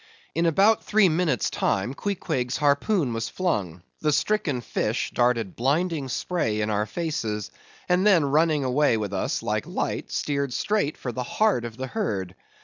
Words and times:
In 0.33 0.47
about 0.47 0.83
three 0.83 1.09
minutes' 1.09 1.51
time, 1.51 1.93
Queequeg's 1.93 2.57
harpoon 2.57 3.13
was 3.13 3.29
flung; 3.29 3.83
the 3.99 4.11
stricken 4.11 4.61
fish 4.61 5.11
darted 5.13 5.55
blinding 5.55 6.09
spray 6.09 6.61
in 6.61 6.71
our 6.71 6.87
faces, 6.87 7.51
and 7.87 8.03
then 8.07 8.25
running 8.25 8.63
away 8.63 8.97
with 8.97 9.13
us 9.13 9.43
like 9.43 9.67
light, 9.67 10.11
steered 10.11 10.53
straight 10.53 10.97
for 10.97 11.11
the 11.11 11.21
heart 11.21 11.65
of 11.65 11.77
the 11.77 11.85
herd. 11.85 12.33